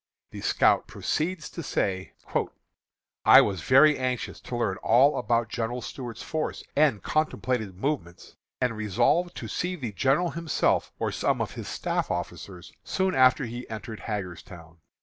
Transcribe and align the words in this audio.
The 0.31 0.41
scout 0.41 0.87
proceeds 0.87 1.47
to 1.51 1.61
say: 1.61 2.13
"I 3.23 3.39
was 3.41 3.61
very 3.61 3.99
anxious 3.99 4.41
to 4.41 4.55
learn 4.57 4.77
all 4.77 5.19
about 5.19 5.47
General 5.47 5.83
Stuart's 5.83 6.23
force 6.23 6.63
and 6.75 7.03
contemplated 7.03 7.75
movements, 7.77 8.35
and 8.59 8.75
resolved 8.75 9.35
to 9.37 9.47
see 9.47 9.75
the 9.75 9.91
general 9.91 10.31
himself 10.31 10.91
or 10.97 11.11
some 11.11 11.39
of 11.39 11.51
his 11.53 11.67
staff 11.67 12.09
officers, 12.09 12.73
soon 12.83 13.13
after 13.13 13.45
he 13.45 13.69
entered 13.69 13.99
Hagerstown. 13.99 14.79